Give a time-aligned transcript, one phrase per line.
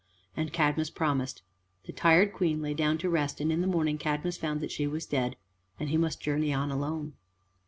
[0.35, 1.43] And Cadmus promised.
[1.85, 4.87] The tired Queen lay down to rest, and in the morning Cadmus found that she
[4.87, 5.35] was dead,
[5.79, 7.13] and he must journey on alone.